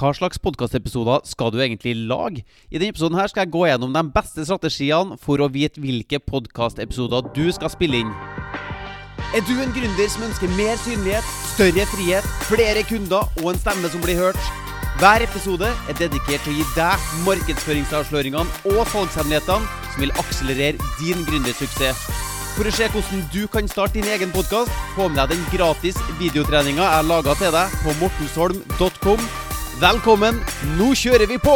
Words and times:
Hva 0.00 0.14
slags 0.16 0.38
podkastepisoder 0.40 1.26
skal 1.28 1.50
du 1.52 1.58
egentlig 1.60 1.92
lage? 2.08 2.40
I 2.72 2.78
denne 2.78 2.94
episoden 2.94 3.18
her 3.18 3.28
skal 3.28 3.44
jeg 3.44 3.52
gå 3.52 3.66
gjennom 3.68 3.92
de 3.92 4.02
beste 4.14 4.46
strategiene 4.48 5.18
for 5.20 5.42
å 5.44 5.48
vite 5.52 5.82
hvilke 5.82 6.22
podkastepisoder 6.24 7.26
du 7.36 7.50
skal 7.52 7.68
spille 7.68 8.00
inn. 8.00 8.14
Er 9.36 9.44
du 9.44 9.52
en 9.60 9.74
gründer 9.76 10.08
som 10.08 10.24
ønsker 10.24 10.48
mer 10.56 10.80
synlighet, 10.80 11.26
større 11.50 11.84
frihet, 11.92 12.30
flere 12.48 12.86
kunder 12.88 13.28
og 13.42 13.50
en 13.52 13.60
stemme 13.60 13.90
som 13.92 14.00
blir 14.00 14.16
hørt? 14.16 14.40
Hver 15.02 15.26
episode 15.26 15.68
er 15.68 16.00
dedikert 16.00 16.48
til 16.48 16.54
å 16.54 16.56
gi 16.56 16.66
deg 16.78 17.04
markedsføringsavsløringene 17.28 18.72
og 18.72 18.80
salgshemmelighetene 18.94 19.68
som 19.84 20.00
vil 20.06 20.16
akselerere 20.24 20.90
din 20.96 21.28
gründersuksess. 21.28 22.08
For 22.56 22.64
å 22.64 22.72
se 22.72 22.88
hvordan 22.88 23.28
du 23.36 23.44
kan 23.52 23.68
starte 23.68 24.00
din 24.00 24.08
egen 24.16 24.32
podkast, 24.32 24.72
få 24.96 25.12
med 25.12 25.20
deg 25.20 25.36
den 25.36 25.46
gratis 25.52 26.00
videotreninga 26.24 26.88
jeg 26.88 27.08
laga 27.12 27.36
til 27.44 27.52
deg 27.54 27.78
på 27.84 27.96
mortensholm.com. 28.00 29.49
Velkommen, 29.80 30.36
nå 30.76 30.90
kjører 30.92 31.24
vi 31.24 31.38
på! 31.40 31.54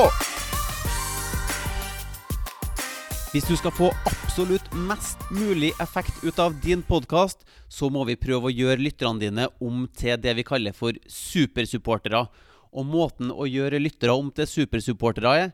Hvis 3.35 3.45
du 3.45 3.53
skal 3.61 3.75
få 3.77 3.91
absolutt 4.09 4.71
mest 4.89 5.21
mulig 5.29 5.75
effekt 5.83 6.23
ut 6.25 6.41
av 6.41 6.55
din 6.65 6.81
podkast, 6.89 7.43
så 7.69 7.91
må 7.93 8.07
vi 8.09 8.17
prøve 8.17 8.49
å 8.49 8.55
gjøre 8.55 8.81
lytterne 8.81 9.21
dine 9.21 9.51
om 9.61 9.85
til 10.01 10.17
det 10.25 10.33
vi 10.39 10.47
kaller 10.49 10.73
for 10.73 10.97
supersupportere. 11.05 12.23
Og 12.73 12.89
måten 12.89 13.29
å 13.29 13.45
gjøre 13.45 13.83
lyttere 13.83 14.17
om 14.17 14.33
til 14.33 14.49
supersupportere 14.49 15.51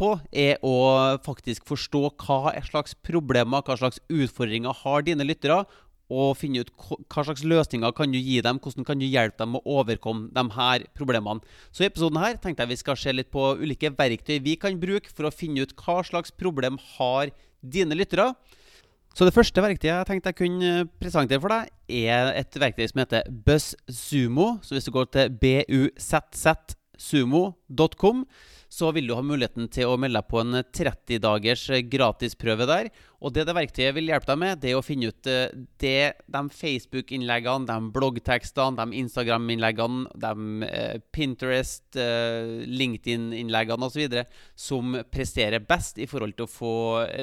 på, 0.00 0.14
er 0.32 0.64
å 0.64 1.20
faktisk 1.26 1.68
forstå 1.68 2.06
hva 2.24 2.54
slags 2.70 2.96
problemer, 3.04 3.60
hva 3.68 3.76
slags 3.76 4.00
utfordringer 4.08 4.80
har 4.80 5.04
dine 5.04 5.28
lyttere, 5.28 5.66
og 6.12 6.34
finne 6.36 6.60
ut 6.64 6.72
hva 6.76 7.24
slags 7.24 7.44
løsninger 7.46 7.94
kan 7.96 8.12
du 8.12 8.18
gi 8.18 8.40
dem, 8.44 8.58
hvordan 8.60 8.84
kan 8.86 9.00
du 9.00 9.06
hjelpe 9.06 9.38
dem 9.40 9.56
å 9.56 9.62
overkomme 9.80 10.28
de 10.34 10.44
her 10.56 10.84
problemene. 10.96 11.40
Så 11.72 11.84
i 11.84 11.88
episoden 11.88 12.20
her 12.20 12.36
tenkte 12.40 12.64
jeg 12.64 12.72
vi 12.74 12.82
skal 12.82 13.00
se 13.00 13.14
litt 13.14 13.30
på 13.32 13.42
ulike 13.60 13.92
verktøy 13.96 14.36
vi 14.44 14.56
kan 14.60 14.80
bruke 14.80 15.12
for 15.12 15.28
å 15.28 15.34
finne 15.34 15.64
ut 15.64 15.76
hva 15.80 16.02
slags 16.04 16.30
problem 16.34 16.78
har 16.96 17.32
dine 17.64 17.96
lyttere. 17.96 18.34
Så 19.14 19.22
det 19.28 19.36
første 19.36 19.62
verktøyet 19.62 19.94
jeg 19.94 20.08
tenkte 20.08 20.30
jeg 20.32 20.40
kunne 20.40 20.70
presentere 20.98 21.42
for 21.42 21.50
deg, 21.54 21.62
er 21.86 22.32
et 22.34 22.52
verktøy 22.58 22.86
som 22.90 23.00
heter 23.04 23.22
BuzzSumo. 23.46 24.46
Så 24.66 24.70
hvis 24.74 24.86
du 24.88 24.92
går 24.96 25.06
til 25.14 25.26
buzzsumo.com, 25.44 28.18
så 28.74 28.90
vil 28.94 29.06
du 29.08 29.14
ha 29.14 29.22
muligheten 29.22 29.68
til 29.72 29.92
å 29.92 29.98
melde 30.00 30.18
deg 30.18 30.30
på 30.30 30.40
en 30.42 30.58
30 30.74 31.20
dagers 31.22 31.64
gratisprøve 31.90 32.66
der. 32.68 32.90
Og 33.24 33.32
det 33.34 33.46
det 33.48 33.54
verktøyet 33.56 33.94
vil 33.96 34.10
hjelpe 34.10 34.28
deg 34.32 34.40
med, 34.40 34.60
det 34.60 34.72
er 34.72 34.78
å 34.78 34.84
finne 34.84 35.10
ut 35.12 35.28
det, 35.80 35.98
de 36.34 36.42
Facebook-innleggene, 36.58 37.68
de 37.70 37.92
bloggtekstene, 37.94 38.76
de 38.80 39.00
Instagram-innleggene, 39.00 40.08
de 40.24 40.68
eh, 40.68 40.96
Pinterest, 41.14 41.86
eh, 41.96 42.64
LinkedIn-innleggene 42.68 43.88
osv. 43.88 44.18
som 44.58 44.98
presterer 45.12 45.64
best 45.64 46.02
i 46.02 46.08
forhold 46.10 46.36
til 46.36 46.48
å 46.48 46.54
få 46.54 46.74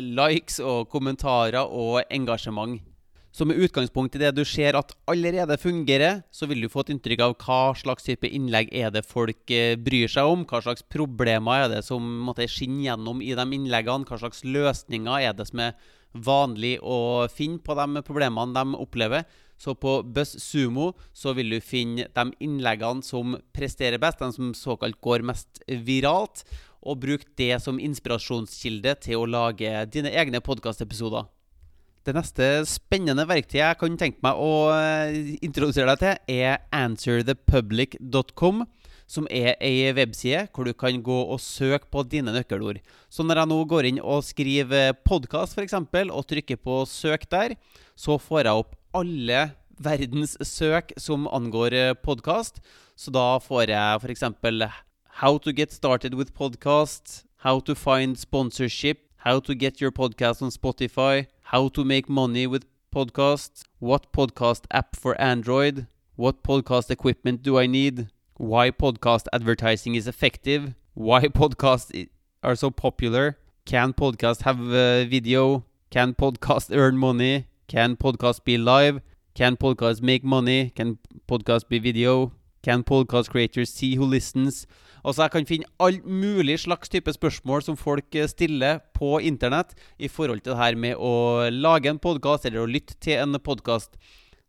likes 0.02 0.62
og 0.64 0.88
kommentarer 0.94 1.68
og 1.68 2.02
engasjement. 2.10 2.80
Så 3.32 3.46
med 3.48 3.62
utgangspunkt 3.64 4.16
i 4.18 4.20
det 4.20 4.34
du 4.36 4.42
ser 4.44 4.76
at 4.76 4.92
allerede 5.08 5.56
fungerer, 5.60 6.20
så 6.36 6.50
vil 6.52 6.66
du 6.66 6.68
få 6.72 6.84
et 6.84 6.92
inntrykk 6.92 7.22
av 7.24 7.36
hva 7.40 7.60
slags 7.80 8.04
type 8.04 8.28
innlegg 8.28 8.74
er 8.76 8.92
det 8.92 9.06
folk 9.08 9.54
eh, 9.56 9.78
bryr 9.80 10.12
seg 10.12 10.28
om, 10.28 10.44
hva 10.44 10.60
slags 10.66 10.84
problemer 10.92 11.64
er 11.64 11.72
det 11.78 11.86
som 11.88 12.04
måtte 12.28 12.50
skinne 12.52 12.84
gjennom 12.84 13.24
i 13.24 13.32
de 13.38 13.48
innleggene, 13.56 14.04
hva 14.10 14.20
slags 14.20 14.44
løsninger 14.44 15.30
er 15.30 15.38
det 15.38 15.48
som 15.48 15.64
er 15.64 15.80
vanlig 16.12 16.76
å 16.84 17.30
finne 17.32 17.64
på 17.64 17.78
de 17.80 18.04
problemene 18.04 18.52
de 18.52 18.76
opplever. 18.84 19.24
Så 19.62 19.78
på 19.80 20.02
BuzzSumo 20.04 20.92
så 21.14 21.32
vil 21.38 21.56
du 21.56 21.60
finne 21.64 22.10
de 22.12 22.24
innleggene 22.44 23.06
som 23.06 23.38
presterer 23.56 24.02
best, 24.02 24.20
de 24.20 24.34
som 24.36 24.56
såkalt 24.58 25.00
går 25.00 25.24
mest 25.24 25.64
viralt, 25.88 26.44
og 26.82 27.00
bruk 27.04 27.28
det 27.38 27.54
som 27.64 27.80
inspirasjonskilde 27.80 28.98
til 29.06 29.22
å 29.22 29.30
lage 29.30 29.86
dine 29.94 30.12
egne 30.18 30.42
podkastepisoder. 30.44 31.30
Det 32.02 32.16
neste 32.18 32.46
spennende 32.66 33.28
verktøyet 33.30 33.60
jeg 33.62 33.78
kan 33.78 33.98
tenke 34.00 34.24
meg 34.26 34.40
å 34.42 34.54
eh, 34.74 35.36
introdusere 35.46 35.94
deg 35.94 36.02
til, 36.02 36.40
er 36.42 36.64
answerthepublic.com, 36.74 38.64
som 39.06 39.28
er 39.30 39.54
ei 39.62 39.92
webside 39.94 40.48
hvor 40.50 40.66
du 40.66 40.74
kan 40.74 40.98
gå 41.06 41.20
og 41.22 41.38
søke 41.44 41.92
på 41.94 42.02
dine 42.10 42.34
nøkkelord. 42.34 42.80
Så 43.06 43.22
når 43.22 43.44
jeg 43.44 43.52
nå 43.52 43.60
går 43.70 43.90
inn 43.92 44.02
og 44.02 44.26
skriver 44.26 44.96
podkast, 45.06 45.54
f.eks., 45.54 45.78
og 46.10 46.26
trykker 46.26 46.58
på 46.58 46.82
søk 46.90 47.30
der, 47.30 47.54
så 47.94 48.18
får 48.18 48.48
jeg 48.48 48.64
opp 48.64 48.74
alle 48.98 49.52
verdens 49.78 50.34
søk 50.42 50.96
som 50.98 51.30
angår 51.30 51.78
eh, 51.78 51.94
podkast. 51.94 52.64
Så 52.98 53.14
da 53.14 53.36
får 53.46 53.76
jeg 53.76 54.02
f.eks. 54.02 54.26
How 55.22 55.38
to 55.38 55.54
get 55.54 55.70
started 55.70 56.18
with 56.18 56.34
podcast, 56.34 57.28
How 57.42 57.60
to 57.60 57.74
find 57.74 58.18
sponsorship, 58.18 59.11
How 59.24 59.40
to 59.42 59.54
get 59.54 59.80
your 59.80 59.92
podcast 59.92 60.42
on 60.42 60.50
Spotify, 60.50 61.28
How 61.44 61.68
to 61.76 61.86
make 61.86 62.10
money 62.10 62.48
with 62.48 62.66
podcasts, 62.92 63.62
What 63.78 64.12
podcast 64.12 64.64
app 64.72 64.96
for 64.96 65.14
Android, 65.22 65.86
What 66.16 66.42
podcast 66.42 66.90
equipment 66.90 67.44
do 67.44 67.56
I 67.60 67.68
need, 67.68 68.08
Why 68.38 68.72
podcast 68.72 69.28
advertising 69.32 69.94
is 69.94 70.08
effective, 70.08 70.74
Why 70.96 71.22
podcasts 71.28 72.10
are 72.42 72.56
so 72.56 72.72
popular, 72.72 73.38
Can 73.64 73.94
podcast 73.94 74.42
have 74.42 74.58
video, 75.08 75.66
Can 75.92 76.16
podcast 76.16 76.76
earn 76.76 76.98
money, 76.98 77.46
Can 77.68 77.98
podcast 77.98 78.44
be 78.44 78.58
live, 78.58 79.02
Can 79.36 79.56
podcast 79.56 80.02
make 80.02 80.24
money, 80.24 80.72
Can 80.72 80.98
podcast 81.28 81.70
be 81.70 81.78
video, 81.78 82.32
Can 82.64 82.84
podcast 82.84 83.30
creators 83.30 83.70
see 83.70 83.94
who 83.94 84.04
listens? 84.04 84.66
Altså, 85.02 85.26
jeg 85.26 85.34
kan 85.34 85.48
finne 85.50 85.70
all 85.82 85.98
mulig 86.06 86.60
slags 86.62 86.92
type 86.94 87.14
spørsmål 87.16 87.64
som 87.66 87.78
folk 87.80 88.16
eh, 88.16 88.30
stiller 88.30 88.82
på 88.98 89.16
internett 89.26 89.74
i 89.98 90.10
forhold 90.12 90.44
til 90.44 90.54
det 90.54 90.62
her 90.62 90.78
med 90.78 91.00
å 91.02 91.50
lage 91.50 91.90
en 91.90 92.02
podkast 92.02 92.46
eller 92.46 92.64
å 92.64 92.70
lytte 92.70 92.98
til 93.02 93.18
en 93.22 93.40
podkast. 93.42 93.98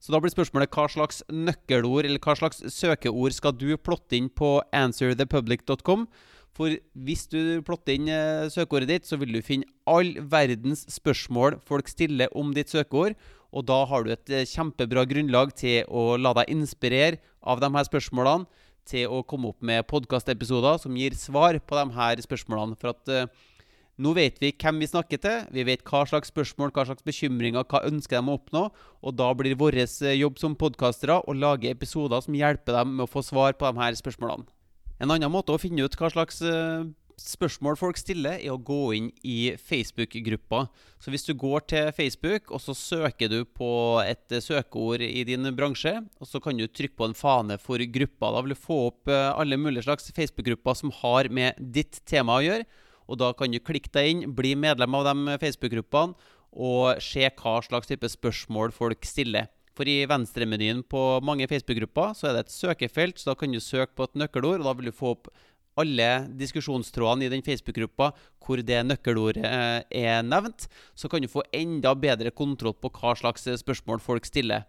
Så 0.03 0.13
da 0.13 0.19
blir 0.19 0.33
spørsmålet 0.35 0.73
hva 0.75 0.89
slags 0.91 1.23
nøkkelord 1.31 2.09
eller 2.09 2.21
hva 2.21 2.35
slags 2.37 2.61
søkeord 2.75 3.37
skal 3.37 3.55
du 3.55 3.71
plotte 3.79 4.19
inn 4.19 4.29
på 4.29 4.57
answerthepublic.com? 4.75 6.09
For 6.53 6.75
hvis 7.07 7.29
du 7.33 7.63
plotter 7.65 7.97
inn 7.97 8.11
eh, 8.13 8.49
søkeordet 8.53 8.91
ditt, 8.91 9.09
så 9.09 9.17
vil 9.21 9.33
du 9.33 9.45
finne 9.47 9.69
all 9.89 10.13
verdens 10.21 10.85
spørsmål 10.93 11.63
folk 11.65 11.89
stiller 11.89 12.35
om 12.37 12.53
ditt 12.53 12.73
søkeord. 12.75 13.17
Og 13.53 13.65
da 13.69 13.83
har 13.89 14.05
du 14.05 14.13
et 14.13 14.33
eh, 14.33 14.49
kjempebra 14.49 15.07
grunnlag 15.09 15.55
til 15.57 15.89
å 15.89 16.19
la 16.21 16.35
deg 16.37 16.53
inspirere 16.53 17.23
av 17.41 17.63
de 17.63 17.73
her 17.73 17.89
spørsmålene 17.89 18.69
til 18.89 19.11
å 19.13 19.23
komme 19.27 19.53
opp 19.53 19.63
med 19.65 19.87
podkastepisoder 19.91 20.81
som 20.83 20.97
gir 20.99 21.17
svar 21.19 21.59
på 21.61 21.79
de 21.79 21.97
her 21.97 22.23
spørsmålene. 22.25 22.79
For 22.81 22.93
at 22.93 23.13
uh, 23.13 23.51
nå 24.03 24.15
vet 24.17 24.41
vi 24.41 24.51
hvem 24.57 24.81
vi 24.81 24.89
snakker 24.89 25.21
til, 25.23 25.45
vi 25.53 25.67
vet 25.69 25.85
hva 25.87 26.03
slags 26.09 26.33
spørsmål, 26.33 26.73
hva 26.75 26.87
slags 26.89 27.05
bekymringer, 27.07 27.67
hva 27.69 27.83
ønsker 27.89 28.19
de 28.19 28.33
å 28.33 28.39
oppnå. 28.39 28.65
Og 29.05 29.15
da 29.19 29.29
blir 29.37 29.59
vår 29.61 29.83
eh, 29.85 30.17
jobb 30.17 30.41
som 30.41 30.57
podkastere 30.59 31.21
å 31.21 31.37
lage 31.37 31.71
episoder 31.71 32.25
som 32.25 32.37
hjelper 32.37 32.79
dem 32.79 32.97
med 32.97 33.07
å 33.07 33.13
få 33.13 33.23
svar 33.27 33.55
på 33.59 33.69
de 33.69 33.83
her 33.83 33.99
spørsmålene. 33.99 34.49
En 35.03 35.11
annen 35.11 35.33
måte 35.35 35.53
å 35.53 35.61
finne 35.61 35.85
ut 35.85 35.97
hva 35.99 36.11
slags 36.13 36.41
uh, 36.47 36.87
spørsmål 37.29 37.77
folk 37.81 37.99
stiller, 38.01 38.39
er 38.41 38.53
å 38.55 38.61
gå 38.61 38.81
inn 38.97 39.09
i 39.27 39.55
Facebook-gruppa. 39.61 40.65
Så 41.03 41.13
hvis 41.13 41.27
du 41.27 41.33
går 41.39 41.65
til 41.71 41.91
Facebook, 41.97 42.51
og 42.51 42.63
så 42.65 42.75
søker 42.77 43.31
du 43.31 43.43
på 43.45 43.71
et 44.05 44.37
søkeord 44.45 45.05
i 45.05 45.25
din 45.29 45.47
bransje, 45.57 45.95
og 46.21 46.29
så 46.29 46.41
kan 46.43 46.59
du 46.59 46.67
trykke 46.67 46.99
på 46.99 47.09
en 47.11 47.17
fane 47.19 47.59
for 47.63 47.83
gruppa. 47.95 48.33
Da 48.35 48.43
vil 48.45 48.55
du 48.55 48.61
få 48.61 48.79
opp 48.91 49.13
eh, 49.13 49.31
alle 49.31 49.59
mulige 49.61 49.87
slags 49.87 50.11
Facebook-grupper 50.15 50.79
som 50.79 50.95
har 51.03 51.31
med 51.31 51.59
ditt 51.59 52.03
tema 52.09 52.39
å 52.39 52.45
gjøre. 52.45 52.69
Og 53.11 53.19
da 53.21 53.33
kan 53.37 53.53
du 53.53 53.61
klikke 53.63 53.93
deg 53.95 54.11
inn, 54.11 54.29
bli 54.37 54.55
medlem 54.59 54.95
av 54.99 55.11
de 55.11 55.41
Facebook-gruppene, 55.43 56.31
og 56.53 57.01
se 57.01 57.25
hva 57.25 57.59
slags 57.65 57.89
type 57.89 58.09
spørsmål 58.13 58.75
folk 58.77 59.07
stiller. 59.09 59.49
For 59.73 59.89
i 59.89 60.03
venstremenyen 60.09 60.83
på 60.85 61.01
mange 61.25 61.47
Facebook-grupper 61.49 62.13
så 62.17 62.29
er 62.29 62.37
det 62.37 62.45
et 62.45 62.55
søkefelt, 62.55 63.19
så 63.19 63.33
da 63.33 63.39
kan 63.41 63.55
du 63.55 63.61
søke 63.63 63.97
på 63.97 64.05
et 64.05 64.19
nøkkelord, 64.21 64.61
og 64.61 64.69
da 64.69 64.75
vil 64.77 64.91
du 64.91 64.97
få 64.97 65.15
opp 65.15 65.31
alle 65.79 66.09
diskusjonstrådene 66.39 67.27
i 67.27 67.33
den 67.33 67.45
Facebook-gruppa 67.45 68.11
hvor 68.43 68.61
det 68.67 68.81
nøkkelordet 68.87 69.47
eh, 69.47 70.03
er 70.05 70.27
nevnt, 70.27 70.69
så 70.95 71.09
kan 71.09 71.23
du 71.23 71.31
få 71.31 71.45
enda 71.55 71.95
bedre 71.95 72.33
kontroll 72.35 72.77
på 72.77 72.91
hva 72.99 73.15
slags 73.19 73.47
eh, 73.47 73.59
spørsmål 73.61 74.03
folk 74.03 74.29
stiller. 74.29 74.67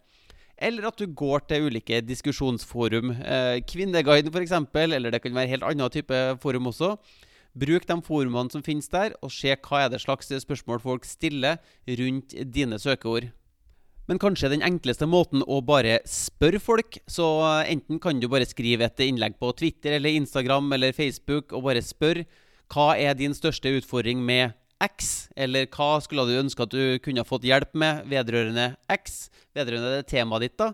Eller 0.57 0.88
at 0.88 1.00
du 1.01 1.10
går 1.10 1.48
til 1.50 1.68
ulike 1.68 2.00
diskusjonsforum. 2.06 3.12
Eh, 3.19 3.60
Kvinneguiden 3.68 4.31
f.eks., 4.31 4.56
eller 4.74 5.12
det 5.12 5.24
kan 5.24 5.36
være 5.36 5.56
helt 5.56 5.68
annen 5.68 5.92
type 5.92 6.24
forum 6.44 6.69
også. 6.72 6.95
Bruk 7.54 7.86
de 7.86 8.00
forumene 8.01 8.50
som 8.50 8.63
finnes 8.66 8.89
der, 8.89 9.18
og 9.22 9.33
se 9.33 9.54
hva 9.54 9.83
er 9.83 9.94
det 9.94 10.01
slags 10.01 10.31
spørsmål 10.45 10.81
folk 10.81 11.06
stiller 11.06 11.60
rundt 11.86 12.33
dine 12.54 12.80
søkeord. 12.81 13.30
Men 14.10 14.20
kanskje 14.20 14.52
den 14.52 14.64
enkleste 14.66 15.08
måten 15.08 15.46
å 15.48 15.62
bare 15.64 16.02
spørre 16.10 16.60
folk. 16.60 16.98
Så 17.08 17.28
enten 17.64 18.02
kan 18.04 18.20
du 18.20 18.28
bare 18.32 18.48
skrive 18.50 18.90
et 18.90 19.06
innlegg 19.06 19.38
på 19.40 19.54
Twitter 19.56 19.96
eller 19.98 20.18
Instagram 20.18 20.74
eller 20.76 20.96
Facebook 20.96 21.56
og 21.56 21.70
bare 21.70 21.84
spørre 21.86 22.26
hva 22.74 22.94
er 22.98 23.16
din 23.16 23.36
største 23.38 23.72
utfordring 23.78 24.20
med 24.26 24.56
X, 24.84 25.30
eller 25.40 25.68
hva 25.72 25.96
skulle 26.04 26.26
du 26.28 26.40
ønske 26.42 26.66
at 26.66 26.74
du 26.74 27.00
kunne 27.04 27.24
fått 27.28 27.46
hjelp 27.48 27.72
med 27.80 28.04
vedrørende 28.12 28.74
X, 28.92 29.30
vedrørende 29.56 30.00
det 30.00 30.10
temaet 30.12 30.48
ditt, 30.48 30.58
da. 30.60 30.74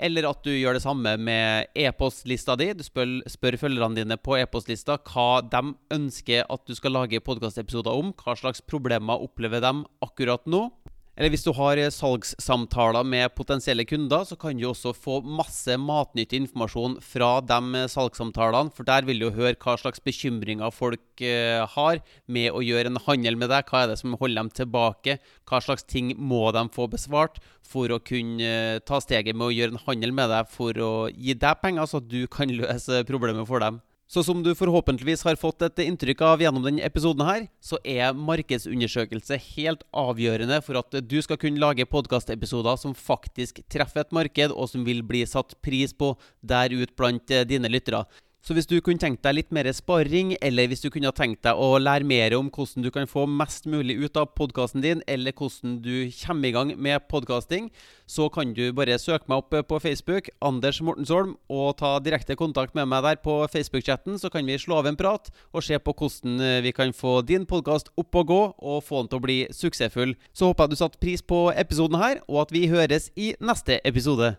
Eller 0.00 0.24
at 0.30 0.40
du 0.46 0.52
gjør 0.54 0.78
det 0.78 0.84
samme 0.84 1.12
med 1.20 1.68
e-postlista 1.76 2.54
di. 2.56 2.70
Du 2.72 2.80
spør, 2.86 3.18
spør 3.28 3.58
følgerne 3.60 3.98
dine 3.98 4.16
på 4.16 4.38
e-postlista 4.38 4.96
hva 5.10 5.42
de 5.44 5.74
ønsker 5.92 6.46
at 6.48 6.62
du 6.64 6.72
skal 6.78 6.96
lage 6.96 7.20
podkastepisoder 7.20 7.92
om. 8.00 8.14
Hva 8.16 8.32
slags 8.40 8.64
problemer 8.64 9.20
opplever 9.20 9.60
de 9.60 9.74
akkurat 10.06 10.48
nå. 10.48 10.70
Eller 11.20 11.34
hvis 11.34 11.42
du 11.44 11.50
har 11.52 11.76
eh, 11.76 11.90
salgssamtaler 11.92 13.04
med 13.04 13.34
potensielle 13.36 13.84
kunder, 13.84 14.22
så 14.24 14.38
kan 14.40 14.56
du 14.56 14.64
også 14.70 14.94
få 14.96 15.18
masse 15.20 15.74
matnyttig 15.76 16.38
informasjon 16.40 16.94
fra 17.04 17.28
de 17.44 17.58
eh, 17.76 17.90
salgssamtalene. 17.92 18.72
For 18.72 18.88
der 18.88 19.04
vil 19.04 19.20
du 19.20 19.26
høre 19.36 19.52
hva 19.60 19.74
slags 19.76 20.00
bekymringer 20.00 20.72
folk 20.72 21.20
eh, 21.20 21.60
har 21.74 22.00
med 22.24 22.56
å 22.56 22.64
gjøre 22.64 22.94
en 22.94 23.02
handel 23.04 23.36
med 23.36 23.52
deg. 23.52 23.68
Hva 23.68 23.82
er 23.82 23.92
det 23.92 23.98
som 24.00 24.16
holder 24.16 24.40
dem 24.40 24.50
tilbake? 24.62 25.18
Hva 25.44 25.60
slags 25.60 25.84
ting 25.84 26.14
må 26.16 26.46
de 26.56 26.64
få 26.72 26.88
besvart 26.88 27.36
for 27.68 27.92
å 27.92 28.00
kunne 28.00 28.80
ta 28.88 29.04
steget 29.04 29.36
med 29.36 29.50
å 29.50 29.52
gjøre 29.52 29.76
en 29.76 29.84
handel 29.90 30.16
med 30.16 30.32
deg 30.32 30.48
for 30.48 30.80
å 30.80 30.92
gi 31.12 31.36
deg 31.36 31.60
penger, 31.60 31.84
så 31.84 32.00
at 32.00 32.08
du 32.08 32.24
kan 32.32 32.48
løse 32.48 33.04
problemet 33.12 33.44
for 33.50 33.60
dem? 33.60 33.82
Så 34.10 34.24
som 34.26 34.40
du 34.42 34.50
forhåpentligvis 34.58 35.20
har 35.22 35.36
fått 35.38 35.62
et 35.62 35.84
inntrykk 35.84 36.24
av 36.26 36.40
gjennom 36.42 36.64
denne 36.64 36.82
episoden 36.82 37.22
her, 37.22 37.44
så 37.62 37.78
er 37.86 38.16
markedsundersøkelse 38.18 39.36
helt 39.52 39.84
avgjørende 39.94 40.58
for 40.66 40.80
at 40.80 40.96
du 41.06 41.14
skal 41.22 41.38
kunne 41.38 41.62
lage 41.62 41.86
podkastepisoder 41.86 42.80
som 42.82 42.96
faktisk 42.98 43.60
treffer 43.70 44.02
et 44.02 44.16
marked, 44.16 44.50
og 44.50 44.66
som 44.72 44.82
vil 44.82 45.04
bli 45.06 45.22
satt 45.30 45.54
pris 45.62 45.94
på 45.94 46.16
der 46.42 46.74
ute 46.74 46.90
blant 46.98 47.30
dine 47.46 47.70
lyttere. 47.70 48.02
Så 48.40 48.54
hvis 48.56 48.68
du 48.68 48.78
kunne 48.80 49.00
tenkt 49.00 49.20
deg 49.24 49.34
litt 49.36 49.50
mer 49.52 49.68
sparring, 49.76 50.32
eller 50.40 50.70
hvis 50.70 50.80
du 50.80 50.88
kunne 50.92 51.12
tenkt 51.12 51.42
deg 51.44 51.58
å 51.60 51.74
lære 51.76 52.08
mer 52.08 52.32
om 52.38 52.48
hvordan 52.48 52.86
du 52.86 52.88
kan 52.94 53.08
få 53.10 53.26
mest 53.28 53.68
mulig 53.68 53.98
ut 54.00 54.16
av 54.16 54.30
podkasten 54.38 54.80
din, 54.80 55.02
eller 55.04 55.36
hvordan 55.36 55.76
du 55.84 56.08
kommer 56.22 56.48
i 56.48 56.54
gang 56.56 56.72
med 56.80 57.04
podkasting, 57.12 57.68
så 58.08 58.30
kan 58.32 58.54
du 58.56 58.72
bare 58.74 58.96
søke 58.98 59.28
meg 59.28 59.44
opp 59.44 59.68
på 59.68 59.82
Facebook, 59.84 60.32
Anders 60.40 60.80
Mortensholm, 60.80 61.36
og 61.52 61.76
ta 61.82 61.92
direkte 62.00 62.38
kontakt 62.40 62.74
med 62.74 62.88
meg 62.88 63.04
der 63.04 63.20
på 63.20 63.36
Facebook-chatten. 63.52 64.16
Så 64.18 64.32
kan 64.32 64.48
vi 64.48 64.58
slå 64.58 64.80
av 64.80 64.88
en 64.88 64.98
prat 64.98 65.28
og 65.52 65.64
se 65.66 65.76
på 65.76 65.94
hvordan 66.00 66.40
eh, 66.40 66.58
vi 66.64 66.72
kan 66.74 66.96
få 66.96 67.20
din 67.20 67.44
podkast 67.46 67.92
opp 68.00 68.22
og 68.24 68.30
gå, 68.32 68.42
og 68.56 68.84
få 68.88 69.04
den 69.04 69.12
til 69.12 69.20
å 69.20 69.26
bli 69.28 69.40
suksessfull. 69.52 70.16
Så 70.32 70.48
håper 70.48 70.64
jeg 70.64 70.72
du 70.72 70.80
satte 70.80 71.02
pris 71.02 71.22
på 71.22 71.50
episoden 71.52 72.00
her, 72.00 72.24
og 72.26 72.46
at 72.48 72.56
vi 72.56 72.70
høres 72.72 73.12
i 73.20 73.34
neste 73.38 73.82
episode. 73.84 74.38